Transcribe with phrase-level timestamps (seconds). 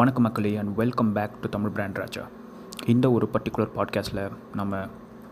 [0.00, 2.28] வணக்கம் மக்களே and welcome back to Tamil brand Raja.
[2.86, 4.86] இந்த ஒரு பர்டிகுலர் பாட்காஸ்ட்டில் நம்ம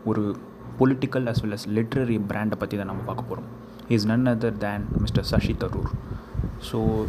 [0.05, 0.37] ஒரு
[0.79, 3.49] political as well as literary பிராண்டை பற்றி தான் நம்ம பார்க்க போகிறோம்
[3.89, 5.91] is none other than mister Shashi Tharoor
[6.73, 7.07] so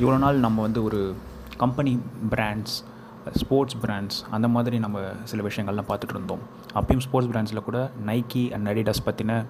[0.00, 1.14] இவ்வளோ நாள் நம்ம வந்து ஒரு
[1.56, 1.98] கம்பெனி
[2.30, 2.84] பிராண்ட்ஸ்
[3.32, 6.40] ஸ்போர்ட்ஸ் பிராண்ட்ஸ் அந்த மாதிரி நம்ம சில விஷயங்கள்லாம் பார்த்துட்டு இருந்தோம்.
[6.74, 9.44] அப்பயும் ஸ்போர்ட்ஸ் பிராண்ட்ஸில் கூட நைக்கி அண்ட் அடிடாஸ் பற்றின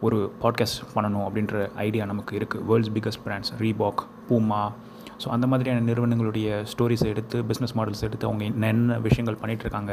[0.00, 4.72] ஒரு பாட்காஸ்ட் பண்ணணும் அப்படின்ற ஐடியா நமக்கு இருக்குது world's biggest brands Reebok Puma
[5.18, 9.92] so அந்த மாதிரியான நிறுவனங்களுடைய ஸ்டோரிஸை எடுத்து பிஸ்னஸ் மாடல்ஸ் எடுத்து அவங்க என்னென்ன விஷயங்கள் பண்ணிகிட்ருக்காங்க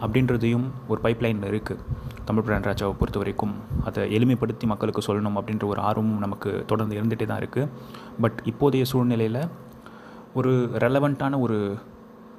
[0.00, 1.84] அப்படின்றதையும் ஒரு பைப்லைனில் இருக்குது
[2.24, 7.26] தமிழ் பிராண்ட் ராஜாவை பொறுத்த வரைக்கும் அதை எளிமைப்படுத்தி மக்களுக்கு சொல்லணும் அப்படின்ற ஒரு ஆர்வமும் நமக்கு தொடர்ந்து இருந்துகிட்டே
[7.26, 7.68] தான் இருக்குது
[8.20, 9.42] பட் இப்போதைய சூழ்நிலையில்
[10.32, 11.78] ஒரு ரெலவெண்ட்டான ஒரு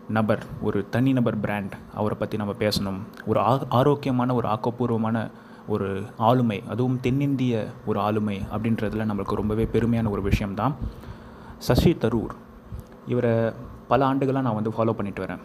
[0.08, 3.00] நபர் ஒரு தனிநபர் பிராண்ட் அவரை பற்றி நம்ம பேசணும்.
[3.26, 5.18] ஒரு ஆ ஆரோக்கியமான ஒரு ஆக்கப்பூர்வமான
[5.68, 10.76] ஒரு ஆளுமை அதுவும் தென்னிந்திய ஒரு ஆளுமை அப்படின்றதுல நம்மளுக்கு ரொம்பவே பெருமையான ஒரு விஷயம்தான்.
[11.68, 12.34] சசி தரூர்.
[13.14, 13.34] இவரை
[13.92, 15.44] பல ஆண்டுகளாக நான் வந்து ஃபாலோ பண்ணிட்டு வரேன்.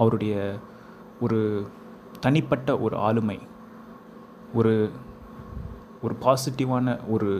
[0.00, 0.34] அவருடைய
[1.24, 1.38] ஒரு
[2.24, 3.38] தனிப்பட்ட ஒரு ஆளுமை
[4.58, 4.74] ஒரு
[6.04, 7.30] ஒரு பாசிட்டிவான ஒரு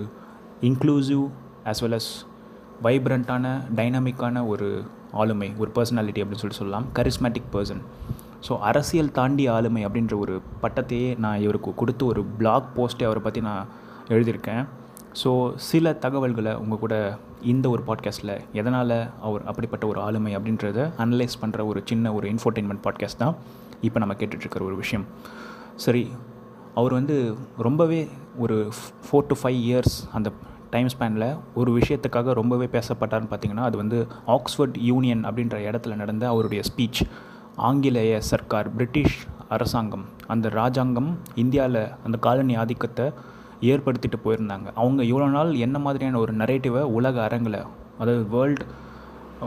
[0.69, 1.25] இன்க்ளூசிவ்
[1.71, 2.13] ஆஸ் வெல் அஸ்
[2.87, 3.47] வைப்ரண்ட்டான
[3.79, 4.69] டைனாமிக்கான ஒரு
[5.23, 6.89] ஆளுமை ஒரு பர்சனாலிட்டி அப்படின்னு சொல்லிட்டு சொல்லலாம்.
[6.99, 7.83] கரிஸ்மேட்டிக் பர்சன்
[8.49, 13.41] ஸோ அரசியல் தாண்டி ஆளுமை அப்படின்ற ஒரு பட்டத்தையே நான் இவருக்கு கொடுத்து ஒரு பிளாக் போஸ்ட்டே அவரை பற்றி
[13.49, 13.67] நான்
[14.15, 14.63] எழுதியிருக்கேன்.
[15.25, 21.39] ஸோ சில தகவல்களை உங்கள் கூட இந்த ஒரு பாட்காஸ்ட்டில் எதனால் அவர் அப்படிப்பட்ட ஒரு ஆளுமை அப்படின்றத அனலைஸ்
[21.41, 23.37] பண்ணுற ஒரு சின்ன ஒரு இன்ஃபர்டெயின்மெண்ட் பாட்காஸ்ட் தான்
[23.81, 25.07] இப்போ நம்ம கேட்டுட்ருக்கிற ஒரு விஷயம்.
[25.77, 26.11] சரி
[26.75, 28.09] அவர் வந்து ரொம்பவே
[28.39, 28.69] ஒரு
[29.03, 30.33] ஃபோர் டு ஃபைவ் இயர்ஸ் அந்த
[30.71, 36.63] டைம் ஸ்பேனில் ஒரு விஷயத்துக்காக ரொம்பவே பேசப்பட்டார்னு பார்த்தீங்கன்னா அது வந்து ஆக்ஸ்ஃபோர்ட் யூனியன் அப்படின்ற இடத்துல நடந்த அவருடைய
[36.69, 37.03] ஸ்பீச்
[37.57, 43.11] ஆங்கிலேய சர்க்கார் பிரிட்டிஷ் அரசாங்கம் அந்த ராஜாங்கம் இந்தியாவில் அந்த காலனி ஆதிக்கத்தை
[43.69, 44.69] ஏற்படுத்திட்டு போயிருந்தாங்க.
[44.81, 47.59] அவங்க இவ்வளோ நாள் என்ன மாதிரியான ஒரு நரேட்டிவை உலக அரங்கில்
[48.01, 48.67] அதாவது வேர்ல்டு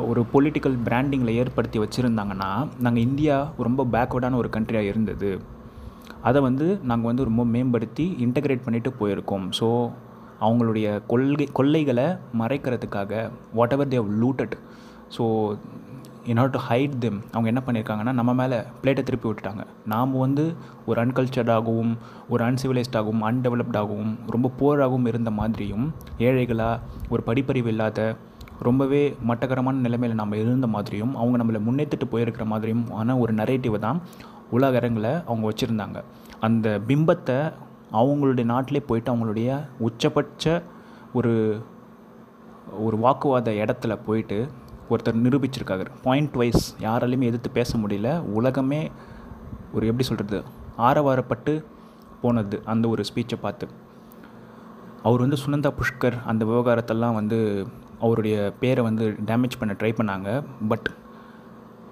[0.10, 2.52] ஒரு பொலிட்டிக்கல் பிராண்டிங்கில் ஏற்படுத்தி வச்சுருந்தாங்கன்னா
[2.86, 3.36] நாங்கள் இந்தியா
[3.68, 5.32] ரொம்ப பேக்வர்டான ஒரு கண்ட்ரியாக இருந்தது.
[6.28, 9.46] அதை வந்து நாங்கள் வந்து ரொம்ப மேம்படுத்தி இன்டகிரேட் பண்ணிவிட்டு போயிருக்கோம்.
[9.60, 9.68] ஸோ
[10.46, 12.08] அவங்களுடைய கொள்கை கொள்ளைகளை
[12.40, 13.22] மறைக்கிறதுக்காக
[13.76, 14.56] whatever they looted
[15.16, 15.24] so
[16.32, 19.64] in order to hide them அவங்க என்ன பண்ணியிருக்காங்கன்னா நம்ம மேலே பிளேட்டை திருப்பி விட்டுட்டாங்க.
[19.86, 20.44] நாம் வந்து
[20.86, 21.92] ஒரு அன்கல்ச்சர்டாகவும்
[22.30, 25.86] ஒரு அன்சிவிலைஸ்டாகவும் அன்டெவலப்டாகவும் ரொம்ப போராகவும் இருந்த மாதிரியும்
[26.18, 26.80] ஏழைகளாக
[27.10, 28.06] ஒரு படிப்பறிவு இல்லாத
[28.60, 34.02] ரொம்பவே மட்டகரமான நிலைமையில் நம்ம இருந்த மாதிரியும் அவங்க நம்மளை முன்னேற்றிட்டு போயிருக்கிற மாதிரியும் ஆன ஒரு நரேட்டிவை தான்
[34.52, 36.00] உலக அரங்கில் அவங்க வச்சுருந்தாங்க.
[36.40, 37.38] அந்த பிம்பத்தை
[37.92, 40.62] அவங்களுடைய நாட்டிலே போயிட்டு அவங்களுடைய உச்சபட்ச
[41.14, 41.34] ஒரு
[42.86, 44.38] ஒரு வாக்குவாத இடத்துல போயிட்டு
[44.94, 45.86] ஒருத்தர் நிரூபிச்சிருக்காரு.
[46.04, 48.10] பாயிண்ட் வைஸ் யாராலையுமே எதிர்த்து பேச முடியல.
[48.40, 48.82] உலகமே
[49.74, 50.40] ஒரு எப்படி சொல்கிறது
[50.78, 51.54] ஆரவாரப்பட்டு
[52.22, 53.68] போனது அந்த ஒரு ஸ்பீச்சை பார்த்து.
[55.04, 57.68] அவர் வந்து சுனந்தா புஷ்கர் அந்த விவகாரத்தெல்லாம் வந்து
[58.00, 60.30] அவருடைய பேரை வந்து டேமேஜ் பண்ண ட்ரை பண்ணாங்க.
[60.68, 60.88] பட்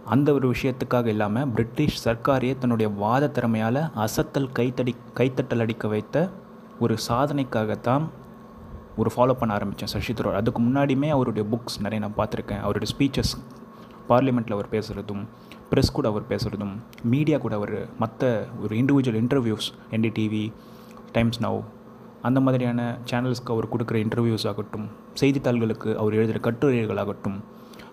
[0.06, 6.30] அந்த ஒரு விஷயத்துக்காக இல்லாமல் பிரிட்டிஷ் சர்க்காரையே தன்னுடைய வாத திறமையால் அசத்தல் கைத்தடி கைத்தட்டல் அடிக்க வைத்த
[6.80, 8.06] ஒரு சாதனைக்காகத்தான்
[8.98, 12.62] ஒரு ஃபாலோ பண்ண ஆரம்பித்தேன் சசி தரூர் அதுக்கு முன்னாடியுமே அவருடைய புக்ஸ் நிறைய நான் பார்த்துருக்கேன்.
[12.62, 13.34] அவருடைய ஸ்பீச்சஸ்
[14.10, 15.24] பார்லிமெண்ட்டில் அவர் பேசுகிறதும்
[15.72, 20.54] ப்ரெஸ் கூட அவர் பேசுகிறதும் மீடியா கூட அவர் மற்ற ஒரு individual interviews NDTV
[21.12, 21.62] Times Now
[22.22, 27.40] அந்த மாதிரியான சேனல்ஸ்க்கு அவர் கொடுக்குற இன்டர்வியூஸ் ஆகட்டும் செய்தித்தாள்களுக்கு அவர் எழுதுகிற கட்டுரைகளாகட்டும்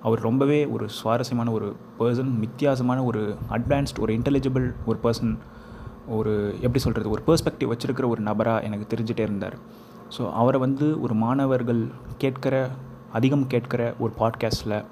[0.02, 5.38] அவர் ரொம்பவே ஒரு சுவாரஸ்யமான ஒரு பர்சன் வித்தியாசமான ஒரு அட்வான்ஸ்ட் ஒரு இன்டெலிஜிபிள் ஒரு பர்சன்
[6.08, 9.86] ஒரு எப்படி சொல்கிறது ஒரு பெர்ஸ்பெக்டிவ் வச்சுருக்கிற ஒரு நபராக எனக்கு தெரிஞ்சிட்டே இருந்தார்.
[10.16, 11.86] ஸோ அவரை வந்து ஒரு மாணவர்கள்
[12.18, 12.70] கேட்கிற
[13.12, 14.84] அதிகம் கேட்கிற ஒரு பாட்காஸ்ட்டில்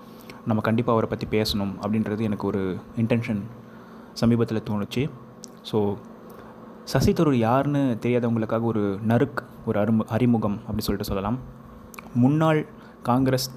[0.47, 3.41] நம்ம கண்டிப்பாக அவரை பற்றி பேசணும் அப்படின்றது எனக்கு ஒரு இன்டென்ஷன்
[4.12, 5.10] சமீபத்தில் தோணுச்சு.
[5.72, 5.97] ஸோ
[6.84, 11.39] சசி தரூர் யாருன்னு தெரியாதவங்களுக்காக ஒரு நறுக் ஒரு அருமு அறிமுகம் அப்படி சொல்லிட்டு சொல்லலாம்.
[12.15, 12.66] முன்னாள்
[13.03, 13.51] காங்கிரஸ்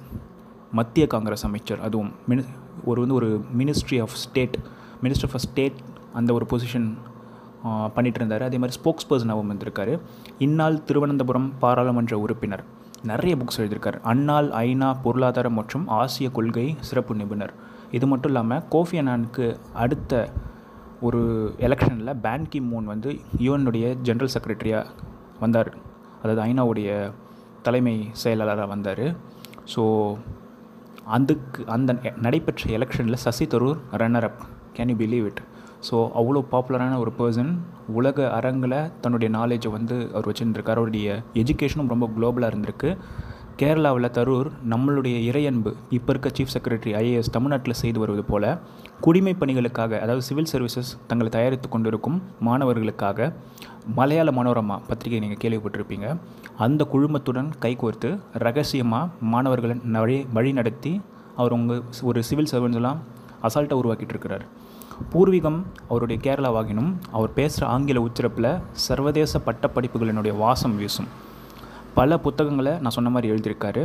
[0.72, 2.42] மத்திய காங்கிரஸ் அமைச்சர் அதுவும் மினி
[2.84, 4.58] ஒரு வந்து ஒரு ministry of state
[5.02, 5.72] minister of state
[6.12, 6.94] அந்த ஒரு பொசிஷன்
[7.94, 9.94] பண்ணிகிட்டு இருந்தார் அதே மாதிரி ஸ்போக்ஸ் பர்சனாகவும் வந்திருக்காரு
[10.46, 12.62] இந்நாள் திருவனந்தபுரம் பாராளுமன்ற உறுப்பினர்.
[13.10, 13.98] நிறைய புக்ஸ் எழுதியிருக்கார்.
[14.12, 17.54] அந்நாள் ஐநா பொருளாதாரம் மற்றும் ஆசிய கொள்கை சிறப்பு நிபுணர்.
[17.96, 19.46] இது மட்டும் இல்லாமல் கோஃபி அனானுக்கு
[19.84, 20.22] அடுத்த
[21.06, 21.20] ஒரு
[21.66, 23.10] எலெக்ஷனில் பேன் கி மூன் வந்து
[23.46, 24.92] யூஎனுடைய ஜென்ரல் செக்ரட்டரியாக
[25.44, 25.70] வந்தார்.
[26.22, 26.90] அதாவது ஐநாவுடைய
[27.66, 29.06] தலைமை செயலாளராக வந்தார்.
[29.74, 29.82] ஸோ
[31.16, 31.90] அதுக்கு அந்த
[32.24, 34.42] நடைபெற்ற எலெக்ஷனில் Shashi Tharoor runner up
[34.76, 35.40] can you believe it
[35.88, 37.52] so அவ்வளோ பாப்புலரான ஒரு பர்சன்
[37.98, 40.80] உலக அரங்கில் தன்னுடைய நாலேஜை வந்து அவர் வச்சுருந்துருக்கார்.
[40.80, 41.08] அவருடைய
[41.42, 42.90] எஜுகேஷனும் ரொம்ப குளோபலாக இருந்திருக்கு.
[43.60, 48.46] கேரளாவில் தரூர் நம்மளுடைய இறையன்பு இப்போ இருக்க சீஃப் செக்ரட்டரி ஐஏஎஸ் தமிழ்நாட்டில் செய்து வருவது போல்
[49.04, 52.16] குடிமை பணிகளுக்காக அதாவது சிவில் சர்வீசஸ் தங்களை தயாரித்து கொண்டிருக்கும்
[52.48, 53.28] மாணவர்களுக்காக
[53.98, 56.06] மலையாள மனோரமா பத்திரிகை நீங்கள் கேள்விப்பட்டிருப்பீங்க.
[56.64, 58.10] அந்த குழுமத்துடன் கைகோர்த்து
[58.46, 60.94] ரகசியமாக மாணவர்களை வழி வழி நடத்தி
[61.40, 63.00] அவர் உங்கள் ஒரு சிவில் சர்வன்ஸ்லாம்
[63.48, 64.46] அசால்ட்டாக உருவாக்கிட்டு இருக்கிறார்.
[65.12, 65.58] பூர்வீகம்
[65.88, 68.52] அவருடைய கேரளாவாகினும் அவர் பேசுகிற ஆங்கில உச்சிறப்பில்
[68.86, 71.10] சர்வதேச பட்டப்படிப்புகளினுடைய வாசம் வீசும்.
[71.98, 73.82] பல புத்தகங்களை நான் சொன்ன மாதிரி எழுதியிருக்காரு.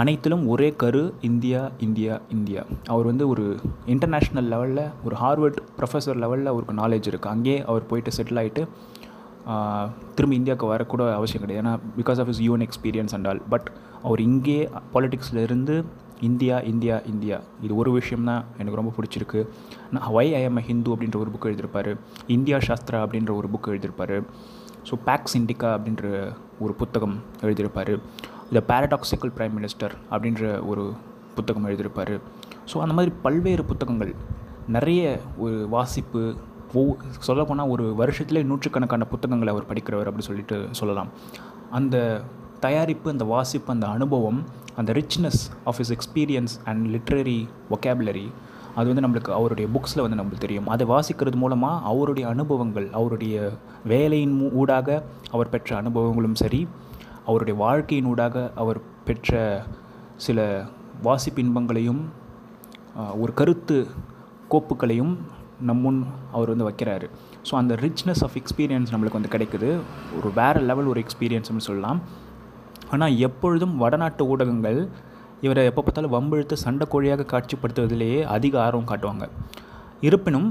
[0.00, 2.62] அனைத்திலும் ஒரே கரு இந்தியா இந்தியா இந்தியா.
[2.86, 3.44] அவர் வந்து ஒரு
[3.86, 8.64] இன்டர்நேஷ்னல் லெவலில் ஒரு ஹார்வர்ட் ப்ரொஃபஸர் லெவலில் அவருக்கு நாலேஜ் இருக்குது அங்கேயே அவர் போயிட்டு செட்டில் ஆகிட்டு
[10.14, 11.62] திரும்பி இந்தியாவுக்கு வரக்கூட அவசியம் கிடையாது.
[11.62, 13.68] ஏன்னா because of his own experience and all but
[14.02, 14.58] அவர் இங்கே
[14.94, 15.84] பாலிட்டிக்ஸ்லேருந்து இருந்து
[16.28, 17.36] இந்தியா இந்தியா இந்தியா.
[17.62, 19.40] இது ஒரு விஷயம் தான் எனக்கு ரொம்ப பிடிச்சிருக்கு.
[19.94, 21.90] நான் வை ஐ எம் ஹிந்து அப்படின்ற ஒரு புக் எழுதியிருப்பார்.
[22.36, 24.16] இந்தியா சாஸ்திரா அப்படின்ற ஒரு புக் எழுதியிருப்பார்.
[24.88, 26.06] ஸோ பேக்ஸ் இண்டிகா அப்படின்ற
[26.64, 27.16] ஒரு புத்தகம்
[27.46, 27.92] எழுதியிருப்பார்.
[28.56, 30.42] த பேரடாக்சிக்கல் பிரைம் மினிஸ்டர் அப்படின்ற
[30.72, 30.84] ஒரு
[31.38, 32.14] புத்தகம் எழுதியிருப்பார்.
[32.70, 34.12] ஸோ அந்த மாதிரி பல்வேறு புத்தகங்கள்
[34.76, 35.02] நிறைய
[35.44, 36.22] ஒரு வாசிப்பு
[36.80, 36.90] ஒவ்
[37.26, 41.10] சொல்லப்போனால் ஒரு வருஷத்துலேயே நூற்றுக்கணக்கான புத்தகங்களை அவர் படிக்கிறவர் அப்படின்னு சொல்லிட்டு சொல்லலாம்.
[41.78, 41.96] அந்த
[42.60, 44.40] தயாரிப்பு அந்த வாசிப்பு அந்த அனுபவம்
[44.80, 45.40] அந்த richness
[45.70, 47.40] of his experience and literary
[47.76, 48.26] vocabulary
[48.78, 50.68] அது வந்து நம்மளுக்கு அவருடைய புக்ஸில் வந்து நம்மளுக்கு தெரியும்.
[50.74, 53.36] அதை வாசிக்கிறது மூலமாக அவருடைய அனுபவங்கள் அவருடைய
[53.92, 54.88] வேலையின் ஊடாக
[55.30, 56.60] அவர் பெற்ற அனுபவங்களும் சரி
[57.28, 59.40] அவருடைய வாழ்க்கையின் ஊடாக அவர் பெற்ற
[60.26, 60.38] சில
[61.06, 62.02] வாசிப்பின்பங்களையும்
[63.22, 63.78] ஒரு கருத்து
[64.52, 65.12] கோப்புகளையும்
[65.68, 66.00] நம் முன்
[66.36, 67.06] அவர் வந்து வைக்கிறாரு.
[67.48, 69.70] ஸோ அந்த ரிச்னஸ் ஆஃப் எக்ஸ்பீரியன்ஸ் நம்மளுக்கு வந்து கிடைக்குது.
[70.18, 72.00] ஒரு வேறு லெவல் ஒரு எக்ஸ்பீரியன்ஸ்னு சொல்லலாம்.
[72.94, 74.80] ஆனால் எப்பொழுதும் வடநாட்டு ஊடகங்கள்
[75.46, 79.26] இவரை எப்போ பார்த்தாலும் வம்பிழுத்து சண்டைக்கோழியாக காட்சிப்படுத்துவதிலேயே அதிக ஆர்வம் காட்டுவாங்க.
[80.06, 80.48] இருப்பினும்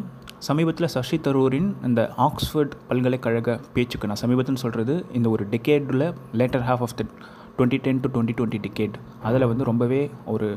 [0.48, 6.06] சமீபத்தில் சசி தரூரின் இந்த ஆக்ஸ்ஃபோர்ட் பல்கலைக்கழக பேச்சுக்கு நான் சமீபத்துன்னு சொல்கிறது இந்த ஒரு டெக்கேடில்
[6.40, 7.06] later half of the
[7.58, 8.98] twenty ten to twenty twenty decade
[9.28, 10.02] அதில் வந்து ரொம்பவே
[10.34, 10.50] ஒரு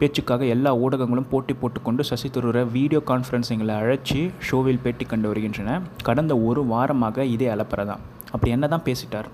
[0.00, 5.78] பேச்சுக்காக எல்லா ஊடகங்களும் போட்டி போட்டுக்கொண்டு சசி தரூரை வீடியோ கான்ஃபரன்சிங்கில் அழைச்சி ஷோவில் பேட்டி கண்டு வருகின்றன.
[6.08, 8.02] கடந்த ஒரு வாரமாக இதே அலப்பறை தான்.
[8.34, 9.28] அப்படி என்ன தான் பேசிட்டார்?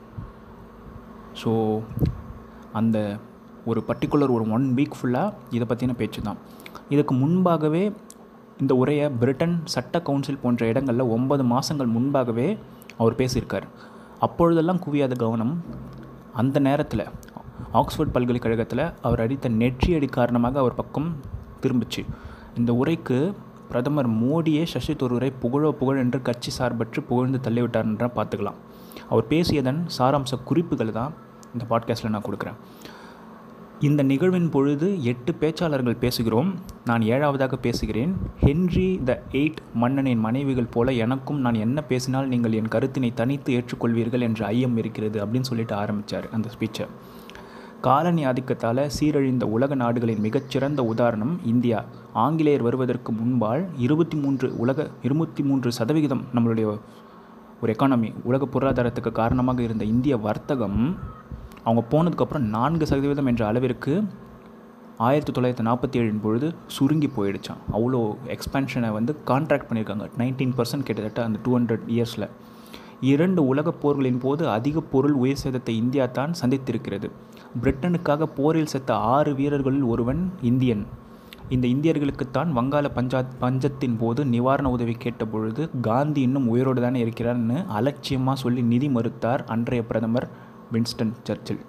[1.41, 1.51] ஸோ
[2.81, 2.99] அந்த
[3.71, 6.39] ஒரு பர்டிகுலர் ஒரு ஒன் வீக் ஃபுல்லாக இதை பற்றின பேச்சு தான்.
[6.95, 7.83] இதுக்கு முன்பாகவே
[8.63, 12.49] இந்த உரையை பிரிட்டன் சட்ட கவுன்சில் போன்ற இடங்களில் ஒன்பது மாதங்கள் முன்பாகவே
[13.01, 13.67] அவர் பேசியிருக்கார்.
[14.27, 15.55] அப்பொழுதெல்லாம் குவியாத கவனம்
[16.41, 17.05] அந்த நேரத்தில்
[17.81, 21.09] ஆக்ஸ்ஃபோர்ட் பல்கலைக்கழகத்தில் அவர் அடித்த நெற்றியடி காரணமாக அவர் பக்கம்
[21.63, 22.03] திரும்பிச்சு.
[22.61, 23.19] இந்த உரைக்கு
[23.71, 28.59] பிரதமர் மோடியே சசி தரூரை புகழோ புகழ் என்று கட்சி சார்பற்று புகழ்ந்து தள்ளிவிட்டார்ன்ற பார்த்துக்கலாம்.
[29.13, 31.13] அவர் பேசியதன் சாராம்ச குறிப்புகள் தான்
[31.53, 32.59] இந்த பாட்காஸ்ட்டில் நான் கொடுக்குறேன்.
[33.81, 36.51] இந்த நிகழ்வின் பொழுது எட்டு பேச்சாளர்கள் பேசுகிறோம்.
[36.85, 38.13] நான் ஏழாவதாக பேசுகிறேன்.
[38.41, 44.27] ஹென்றி த எயிட் மன்னனின் மனைவிகள் போல எனக்கும் நான் என்ன பேசினால் நீங்கள் என் கருத்தினை தனித்து ஏற்றுக்கொள்வீர்கள்
[44.29, 46.87] என்ற ஐயம் இருக்கிறது அப்படின்னு சொல்லிட்டு ஆரம்பித்தார் அந்த ஸ்பீச்சை
[47.87, 51.79] காலனி ஆதிக்கத்தால் சீரழிந்த உலக நாடுகளின் மிகச்சிறந்த உதாரணம் இந்தியா.
[52.25, 56.67] ஆங்கிலேயர் வருவதற்கு முன்பால் இருபத்தி மூன்று உலக இருபத்தி மூன்று சதவிகிதம் நம்மளுடைய
[57.63, 60.79] ஒரு எக்கானமி உலக பொருளாதாரத்துக்கு காரணமாக இருந்த இந்திய வர்த்தகம்
[61.67, 63.93] அவங்க போனதுக்கப்புறம் நான்கு சதவீதம் என்ற அளவிற்கு
[65.09, 68.01] ஆயிரத்தி தொள்ளாயிரத்தி நாற்பத்தி ஏழின் பொழுது சுருங்கி போயிடுச்சான் அவ்வளோ
[68.35, 70.07] எக்ஸ்பென்ஷனை வந்து கான்ட்ராக்ட் பண்ணியிருக்காங்க.
[70.19, 72.27] நைன்டீன் பர்சன்ட் கிட்டத்தட்ட அந்த டூ ஹண்ட்ரட் இயர்ஸில்
[73.13, 77.11] இரண்டு உலகப் போர்களின் போது அதிக பொருள் உயிர் சேதத்தை இந்தியா தான் சந்தித்திருக்கிறது.
[77.63, 80.85] பிரிட்டனுக்காக போரில் செத்த ஆறு வீரர்களில் ஒருவன் இந்தியன்.
[81.55, 88.37] இந்த இந்தியர்களுக்குத்தான் வங்காள பஞ்சா பஞ்சத்தின் போது நிவாரண உதவி கேட்டபொழுது காந்தி இன்னும் உயிரோடு தானே இருக்கிறார்னு அலட்சியமாக
[88.41, 90.27] சொல்லி நிதி மறுத்தார் அன்றைய பிரதமர்
[90.73, 91.61] வின்ஸ்டன் சர்ச்சில்.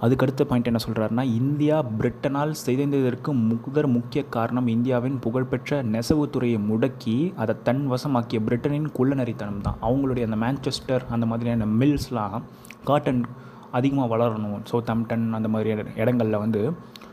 [0.00, 7.56] அதுக்கடுத்த பாயிண்ட் என்ன சொல்கிறாருன்னா இந்தியா பிரிட்டனால் சிதைந்ததற்கு முதற் முக்கிய காரணம் இந்தியாவின் புகழ்பெற்ற நெசவுத்துறையை முடக்கி அதை
[7.62, 12.42] தன் வசமாக்கிய பிரிட்டனின் குள்ளநரித்தனம் தான் அவங்களுடைய அந்த மேன்செஸ்டர் அந்த மாதிரியான மில்ஸ்லாம்
[12.84, 13.22] காட்டன்
[13.70, 16.62] அதிகமாக வளரணும் சவுத்தாம்டன் அந்த மாதிரியான இடங்களில் வந்து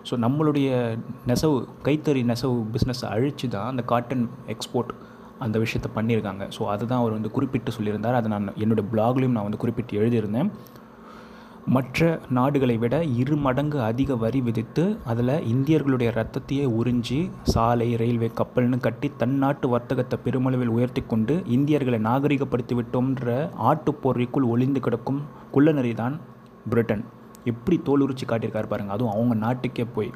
[0.08, 0.70] ஸோ நம்மளுடைய
[1.32, 4.92] நெசவு கைத்தறி நெசவு பிஸ்னஸை அழித்து தான் அந்த காட்டன் எக்ஸ்போர்ட்
[5.46, 6.44] அந்த விஷயத்தை பண்ணியிருக்காங்க.
[6.56, 8.18] ஸோ அதுதான் அவர் வந்து குறிப்பிட்டு சொல்லியிருந்தார்.
[8.20, 10.50] அதை நான் என்னோடய பிளாக்லேயும் நான் வந்து குறிப்பிட்டு எழுதியிருந்தேன்.
[11.76, 12.02] மற்ற
[12.38, 17.18] நாடுகளை விட இரு மடங்கு அதிக வரி விதித்து அதில் இந்தியர்களுடைய ரத்தத்தையே உறிஞ்சி
[17.54, 23.36] சாலை ரயில்வே கப்பல்னு கட்டி தன் நாட்டு வர்த்தகத்தை பெருமளவில் உயர்த்தி கொண்டு இந்தியர்களை நாகரிகப்படுத்தி விட்டோம்ன்ற
[23.72, 25.20] ஆட்டுப்போரிக்குள் ஒளிந்து கிடக்கும்
[25.56, 26.16] குள்ளநரி தான்
[26.72, 27.04] பிரிட்டன்.
[27.44, 30.10] எப்படி தோலுரிச்சு காட்டியிருக்காரு பாருங்கள் அதுவும் அவங்க நாட்டுக்கே போய்.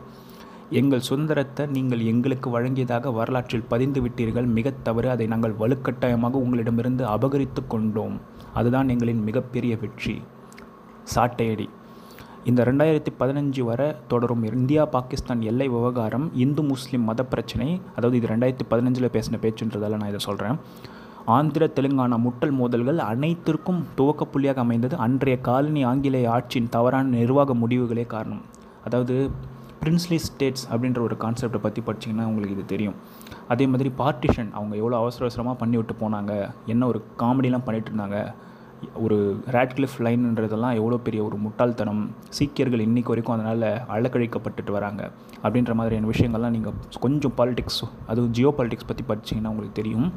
[0.69, 4.45] எங்கள் சுதந்திரத்தை நீங்கள் எங்களுக்கு வழங்கியதாக வரலாற்றில் பதிந்து விட்டீர்கள்.
[4.45, 5.09] மிகத் தவறு.
[5.09, 8.19] அதை நாங்கள் வலுக்கட்டாயமாக உங்களிடமிருந்து அபகரித்து கொண்டோம்.
[8.53, 10.21] அதுதான் எங்களின் மிகப்பெரிய வெற்றி.
[11.15, 11.69] சாட்டையடி.
[12.43, 18.35] இந்த ரெண்டாயிரத்தி பதினஞ்சு வரை தொடரும் இந்தியா பாகிஸ்தான் எல்லை விவகாரம் இந்து முஸ்லீம் மத பிரச்சனை அதாவது இது
[18.35, 20.55] ரெண்டாயிரத்தி பதினஞ்சில் பேசின பேச்சுன்றதால நான் இதை சொல்கிறேன்
[21.37, 24.95] ஆந்திர தெலுங்கானா முட்டல் மோதல்கள் அனைத்திற்கும் துவக்க புள்ளியாக அமைந்தது.
[25.05, 28.43] அன்றைய காலனி ஆங்கிலேய ஆட்சியின் தவறான நிர்வாக முடிவுகளே காரணம்.
[28.85, 29.15] அதாவது
[29.81, 32.97] பிரின்ஸ்லி ஸ்டேட்ஸ் அப்படின்ற ஒரு கான்செப்டை பற்றி படிச்சிங்கன்னா உங்களுக்கு இது தெரியும்.
[33.53, 36.33] அதே மாதிரி பார்ட்டிஷன் அவங்க எவ்வளோ அவசர அவசரமாக பண்ணி விட்டு போனாங்க
[36.73, 38.19] என்ன ஒரு காமெடிலாம் பண்ணிகிட்டு இருந்தாங்க
[39.05, 39.17] ஒரு
[39.55, 42.03] ரேட்கிளிஃப் லைன்ன்றதெல்லாம் எவ்வளோ பெரிய ஒரு முட்டாள்தனம்
[42.37, 45.01] சீக்கியர்கள் இன்றைக்கு வரைக்கும் அதனால் அழக்கழிக்கப்பட்டுட்டு வராங்க.
[45.43, 50.09] அப்படின்ற மாதிரியான விஷயங்கள்லாம் நீங்கள் கொஞ்சம் பாலிடிக்ஸ் அதுவும் ஜியோ பாலிடிக்ஸ் பற்றி படிச்சிங்கன்னா உங்களுக்கு தெரியும்.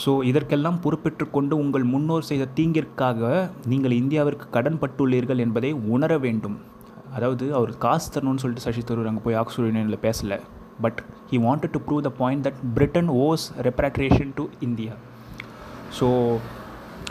[0.00, 3.30] ஸோ இதற்கெல்லாம் பொறுப்பேற்று கொண்டு உங்கள் முன்னோர் செய்த தீங்கிற்காக
[3.72, 6.56] நீங்கள் இந்தியாவிற்கு கடன் பட்டுள்ளீர்கள் என்பதை உணர வேண்டும்.
[7.16, 10.38] அதாவது அவர் காசு தரணும்னு சொல்லிட்டு சசி தரூர் அங்கே போய் ஆக்ஸ்போர்ட் யூனியனில் பேசலை.
[10.84, 14.94] But he wanted to prove the point that Britain owes repatriation to India
[15.98, 16.06] so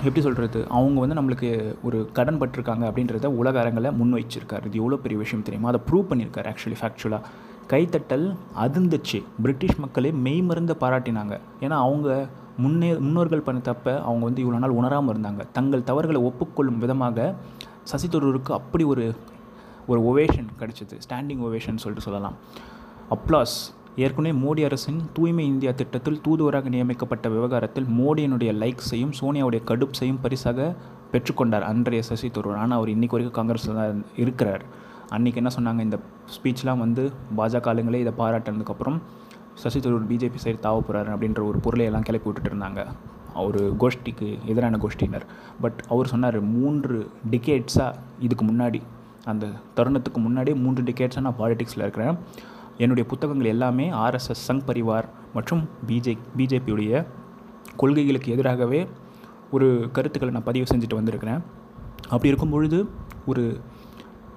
[0.08, 1.50] எப்படி சொல்கிறது அவங்க வந்து நம்மளுக்கு
[1.88, 5.70] ஒரு கடன் பட்டிருக்காங்க அப்படின்றத உலக அரங்களை முன் வச்சிருக்காரு இது எவ்வளோ பெரிய விஷயம் தெரியுமா?
[5.72, 7.28] அதை ப்ரூவ் பண்ணியிருக்காரு ஆக்சுவலி ஃபேக்சுவலாக
[7.72, 8.26] கைத்தட்டல்
[8.64, 9.20] அதிர்ந்துச்சு.
[9.44, 11.36] பிரிட்டிஷ் மக்களே மெய்மருந்து பாராட்டினாங்க.
[11.66, 12.10] ஏன்னா அவங்க
[12.64, 15.42] முன்னே முன்னோர்கள் பண்ண தப்ப அவங்க வந்து இவ்வளோ நாள் உணராமல் இருந்தாங்க.
[15.58, 17.28] தங்கள் தவறுகளை ஒப்புக்கொள்ளும் விதமாக
[17.92, 19.06] சசி தரூருக்கு அப்படி ஒரு
[19.92, 20.96] ஒரு ஒவேஷன் கிடச்சிது.
[21.06, 22.36] ஸ்டாண்டிங் ஒவேஷன் சொல்லிட்டு சொல்லலாம்.
[23.16, 23.56] அப்ளாஸ்
[24.04, 30.68] ஏற்கனவே மோடி அரசின் தூய்மை இந்தியா திட்டத்தில் தூதுவராக நியமிக்கப்பட்ட விவகாரத்தில் மோடியினுடைய லைக்ஸையும் சோனியாவுடைய கடுப்ஸையும் பரிசாக
[31.14, 34.64] பெற்றுக்கொண்டார் அன்றைய சசி தரூர் ஆனால் அவர் இன்றைக்கு வரைக்கும் காங்கிரஸில் தான் இருக்கிறார்.
[35.16, 35.82] அன்றைக்கி என்ன சொன்னாங்க?
[35.88, 35.98] இந்த
[36.36, 37.04] ஸ்பீச்லாம் வந்து
[37.40, 39.00] பாஜக ஆளுங்களே இதை பாராட்டினதுக்கப்புறம்
[39.54, 42.86] சசி தரூர் பிஜேபி சைடு தாவ போகிறாரு அப்படின்ற ஒரு பொருளை எல்லாம் கிளப்பி விட்டுட்டு இருந்தாங்க.
[43.34, 45.26] அவர் கோஷ்டிக்கு எதிரான கோஷ்டியினர்.
[45.62, 48.82] பட் அவர் சொன்னார் மூன்று டிகேட்ஸாக இதுக்கு முன்னாடி
[49.26, 52.18] அந்த தருணத்துக்கு முன்னாடியே மூன்று டிகேட்ஸாக நான் பாலிடிக்ஸில் இருக்கிறேன்.
[52.78, 57.06] என்னுடைய புத்தகங்கள் எல்லாமே ஆர்எஸ்எஸ் சங் பரிவார் மற்றும் பிஜே பிஜேபியுடைய
[57.76, 58.88] கொள்கைகளுக்கு எதிராகவே
[59.52, 61.42] ஒரு கருத்துக்களை நான் பதிவு செஞ்சுட்டு வந்திருக்கிறேன்.
[62.04, 62.90] அப்படி இருக்கும் பொழுது
[63.26, 63.60] ஒரு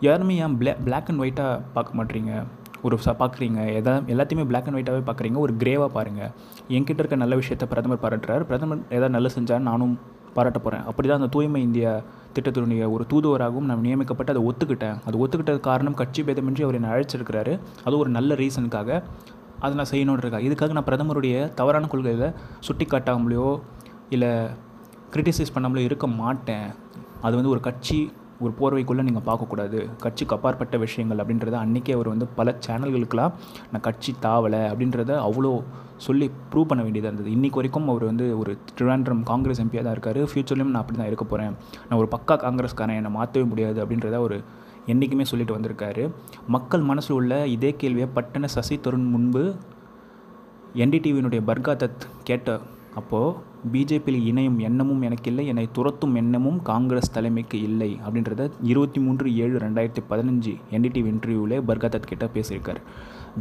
[0.01, 2.45] யாருமே ஏன் பிளா பிளாக் அண்ட் ஒயிட்டாக பார்க்க மாட்டீங்க?
[2.87, 6.31] ஒரு ச பார்க்குறீங்க எதா எல்லாத்தையுமே பிளாக் அண்ட் ஒயிட்டாகவே பார்க்குறீங்க ஒரு கிரேவாக பாருங்கள்
[6.77, 8.43] என்கிட்ட இருக்க நல்ல விஷயத்தை பிரதமர் பாராட்டுறாரு.
[8.51, 9.95] பிரதமர் எதாவது நல்ல செஞ்சால் நானும்
[10.37, 11.91] பாராட்ட போகிறேன் அப்படி தான் அந்த தூய்மை இந்தியா
[12.37, 14.97] திட்டத்தினுடைய ஒரு தூதுவராகவும் நான் நியமிக்கப்பட்டு அதை ஒத்துக்கிட்டேன்.
[15.09, 17.53] அது ஒத்துக்கிட்டது காரணம் கட்சி பேதமின்றி அவர் என்னை அழைச்சிருக்கிறாரு.
[17.87, 19.01] அது ஒரு நல்ல ரீசனுக்காக
[19.65, 22.27] அதை நான் செய்யணுன்றக்கா இதுக்காக நான் பிரதமருடைய தவறான கொள்கையில்
[22.67, 23.49] சுட்டி காட்டாமலையோ
[24.17, 24.33] இல்லை
[25.15, 26.69] கிரிட்டிசைஸ் பண்ணாமலோ இருக்க மாட்டேன்.
[27.27, 27.99] அது வந்து ஒரு கட்சி
[28.43, 29.79] ஒரு போர்வைக்குள்ளே நீங்கள் பார்க்கக்கூடாது.
[30.05, 33.35] கட்சிக்கு அப்பாற்பட்ட விஷயங்கள் அப்படின்றத அன்றைக்கே அவர் வந்து பல சேனல்களுக்கெல்லாம்
[33.73, 35.53] நான் கட்சி தாவலை அப்படின்றத அவ்வளோ
[36.07, 37.35] சொல்லி ப்ரூவ் பண்ண வேண்டியதாக இருந்தது.
[37.37, 40.21] இன்றைக்கு வரைக்கும் அவர் வந்து ஒரு திருவாண்டம் காங்கிரஸ் எம்பியாக தான் இருக்கார்.
[40.31, 41.55] ஃப்யூச்சர்லேயும் நான் அப்படி தான் இருக்க போகிறேன்
[41.89, 42.99] நான் ஒரு பக்கா காங்கிரஸ்காரன்.
[43.01, 44.37] என்னை மாற்றவே முடியாது அப்படின்றத அவர்
[44.93, 46.03] என்றைக்குமே சொல்லிட்டு வந்திருக்காரு.
[46.57, 49.45] மக்கள் மனசில் உள்ள இதே கேள்வியை பட்டன சசி தருண் முன்பு
[50.83, 52.59] என்டிடிவியினுடைய பர்கா தத் கேட்ட
[52.95, 53.37] அப்போது
[53.73, 59.59] பிஜேபியில் இணையும் எண்ணமும் எனக்கு இல்லை என்னை துரத்தும் எண்ணமும் காங்கிரஸ் தலைமைக்கு இல்லை அப்படின்றத இருபத்தி மூன்று ஏழு
[59.59, 62.81] ரெண்டாயிரத்தி பதினஞ்சு என்டிடிவி இன்டர்வியூவில் பர்காதத் கிட்ட பேசியிருக்கார்.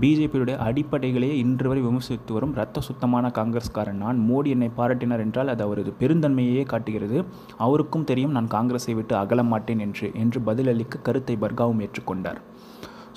[0.02, 4.20] பிஜேபியுடைய அடிப்படைகளையே இன்று வரை விமர்சித்து வரும் ரத்த சுத்தமான காங்கிரஸ்காரன் நான்.
[4.30, 7.26] மோடி என்னை பாராட்டினார் என்றால் அது அவரது பெருந்தன்மையையே காட்டுகிறது.
[7.58, 12.42] அவருக்கும் தெரியும் நான் காங்கிரஸை விட்டு அகல மாட்டேன் என்று என்று பதிலளிக்க கருத்தை பர்காவும் ஏற்றுக்கொண்டார்.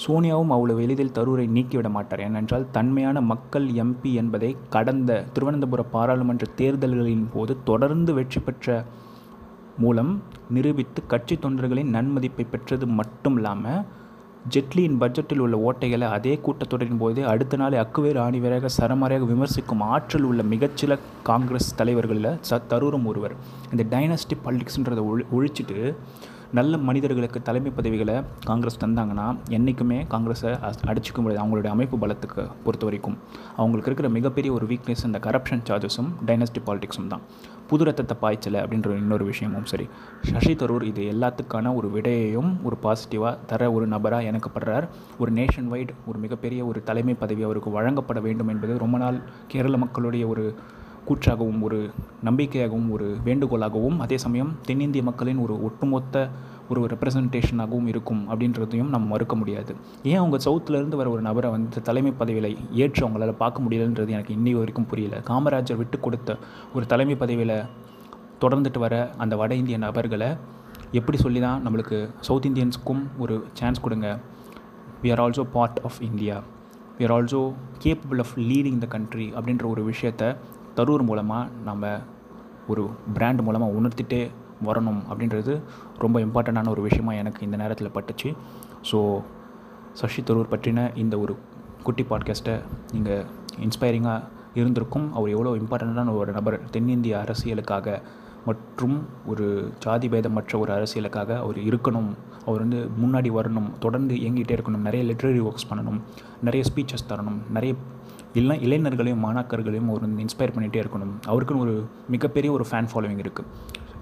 [0.04, 2.22] சோனியாவும் அவ்வளவு எளிதில் தரூரை நீக்கிவிட மாட்டார்.
[2.28, 8.84] ஏனென்றால் தன்மையான மக்கள் எம்பி என்பதை கடந்த திருவனந்தபுர பாராளுமன்ற தேர்தல்களின் போது தொடர்ந்து வெற்றி பெற்ற
[9.84, 10.12] மூலம்
[10.56, 13.80] நிரூபித்து கட்சி தொண்டர்களின் நன்மதிப்பை பெற்றது மட்டும் இல்லாமல்
[14.54, 20.42] ஜெட்லியின் பட்ஜெட்டில் உள்ள ஓட்டைகளை அதே கூட்டத்தொடரின் போதே அடுத்த நாளே அக்குவேறு ஆணிவேராக சரமாரியாக விமர்சிக்கும் ஆற்றல் உள்ள
[20.52, 20.98] மிகச்சில
[21.28, 23.34] காங்கிரஸ் தலைவர்களில் ச தரூரும் ஒருவர்.
[23.72, 25.78] இந்த டைனஸ்டி பாலிடிக்ஸ்ன்றதை ஒழி ஒழிச்சிட்டு
[26.52, 30.50] நல்ல மனிதர்களுக்கு தலைமை பதவிகளை காங்கிரஸ் தந்தாங்கன்னா என்றைக்குமே காங்கிரஸை
[30.90, 31.42] அடிச்சிக்க முடியாது.
[31.42, 33.16] அவங்களுடைய அமைப்பு பலத்துக்கு பொறுத்த வரைக்கும்.
[33.56, 37.24] அவங்களுக்கு இருக்கிற மிகப்பெரிய ஒரு வீக்னஸ் இந்த கரப்ஷன் சார்ஜஸும் டைனஸ்டி பாலிடிக்ஸும் தான்.
[37.70, 39.86] புது ரத்தத்தை பாய்ச்சலை அப்படின்ற இன்னொரு விஷயமும் சரி.
[40.30, 44.86] சசி தரூர் இது எல்லாத்துக்கான ஒரு விடையையும் ஒரு பாசிட்டிவாக தர ஒரு நபராக எனக்கு படுறார்
[45.18, 49.76] ஒரு நேஷன் வைட் ஒரு மிகப்பெரிய ஒரு தலைமை பதவி அவருக்கு வழங்கப்பட வேண்டும் என்பது ரொம்ப நாள் கேரள
[49.76, 50.54] மக்களுடைய ஒரு
[51.08, 51.78] கூற்றாகவும் ஒரு
[52.25, 56.28] நம்பிக்கையாகவும் ஒரு வேண்டுகோளாகவும் அதே சமயம் தென்னிந்திய மக்களின் ஒரு ஒட்டுமொத்த
[56.70, 59.72] ஒரு ரெப்ரசன்டேஷனாகவும் இருக்கும் அப்படின்றதையும் நம்ம மறுக்க முடியாது.
[60.10, 62.50] ஏன் அவங்க சவுத்துலேருந்து வர ஒரு நபரை வந்து தலைமை பதவியில்
[62.82, 65.18] ஏற்று அவங்களால் பார்க்க முடியலன்றது எனக்கு இன்னி வரைக்கும் புரியல.
[65.30, 66.38] காமராஜர் விட்டு கொடுத்த
[66.75, 67.56] ஒரு தலைமை பதவியில்
[68.44, 68.94] தொடர்ந்துட்டு வர
[69.25, 70.30] அந்த வட இந்திய நபர்களை
[70.98, 74.08] எப்படி சொல்லி தான் நம்மளுக்கு சவுத் இந்தியன்ஸுக்கும் ஒரு சான்ஸ் கொடுங்க.
[75.02, 76.36] We are also part of India
[76.98, 77.40] we are also
[77.84, 80.28] capable of leading the country அப்படின்ற ஒரு விஷயத்தை
[80.76, 82.00] தரூர் மூலமாக நம்ம
[82.68, 82.83] ஒரு
[83.14, 84.23] பிராண்ட் மூலமாக உணர்த்திட்டே
[84.64, 85.62] வரணும் அப்படின்றது
[85.99, 88.37] ரொம்ப இம்பார்ட்டண்ட்டான ஒரு விஷயமா எனக்கு இந்த நேரத்தில் பட்டுச்சு.
[88.90, 89.23] ஸோ
[89.92, 91.37] சஷி தரூர் பற்றின இந்த ஒரு
[91.83, 92.61] குட்டி பாட்காஸ்ட்டை
[92.92, 93.25] நீங்கள்
[93.61, 94.23] இன்ஸ்பைரிங்காக
[94.54, 95.14] இருந்திருக்கும்.
[95.14, 98.02] அவர் எவ்வளோ இம்பார்ட்டண்ட்டான ஒரு நபர் தென்னிந்திய அரசியலுக்காக
[98.47, 102.11] மற்றும் ஒரு ஜாதி பேதமற்ற ஒரு அரசியலுக்காக அவர் இருக்கணும்.
[102.47, 104.87] அவர் வந்து முன்னாடி வரணும் தொடர்ந்து இயங்கிட்டே இருக்கணும்.
[104.88, 106.00] நிறைய லிட்ரரி ஒர்க்ஸ் பண்ணணும்.
[106.42, 107.40] நிறைய ஸ்பீச்சஸ் தரணும்.
[107.52, 107.75] நிறைய
[108.40, 111.12] இல்லை இளைஞர்களையும் மாணாக்கர்களையும் அவர் வந்து இன்ஸ்பயர் பண்ணிகிட்டே இருக்கணும்.
[111.31, 111.75] அவருக்குன்னு ஒரு
[112.14, 113.49] மிகப்பெரிய ஒரு ஃபேன் ஃபாலோவிங் இருக்குது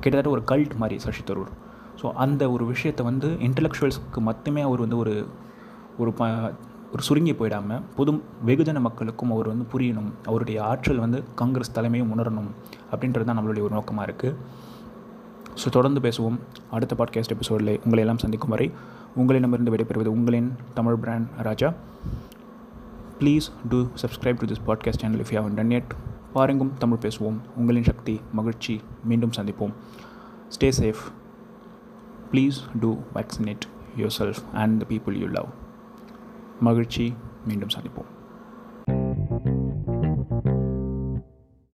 [0.03, 1.50] கிட்டத்தட்ட ஒரு கல்ட் மாதிரி சசி தரூர்.
[2.00, 5.14] ஸோ அந்த ஒரு விஷயத்தை வந்து இன்டலெக்சுவல்ஸ்க்கு மட்டுமே அவர் வந்து ஒரு
[6.03, 6.29] ஒரு ப
[6.95, 8.11] ஒரு சுருங்கி போயிடாமல் பொது
[8.49, 10.11] வெகுஜன மக்களுக்கும் அவர் வந்து புரியணும்.
[10.29, 12.50] அவருடைய ஆற்றல் வந்து காங்கிரஸ் தலைமையும் உணரணும்
[12.93, 14.37] அப்படின்றது தான் நம்மளுடைய ஒரு நோக்கமாக இருக்குது
[15.62, 16.38] ஸோ தொடர்ந்து பேசுவோம்.
[16.76, 18.69] அடுத்த பாட்காஸ்ட் எபிசோடில் உங்களை எல்லாம் சந்திக்கும் வரை
[19.23, 20.49] உங்களிடமிருந்து விடைபெறுவது உங்களின்
[20.79, 21.71] Tamil brand Raja.
[23.24, 25.93] please do subscribe to this podcast channel if you haven't done yet
[26.34, 29.74] பாருங்கும் Tamil பேசுவோம் உங்களின் சக்தி மகிழ்ச்சி மீண்டும் சந்திப்போம்
[30.50, 31.03] stay safe
[32.31, 33.65] please do vaccinate
[34.19, 35.50] yourself and the people you love
[36.62, 37.05] மகிழ்ச்சி
[37.48, 38.10] மீண்டும் சந்திப்போம்